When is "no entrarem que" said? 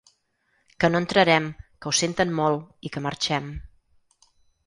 0.93-1.89